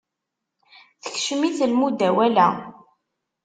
Tekcem-it 1.03 1.57
lmudawala. 1.71 2.47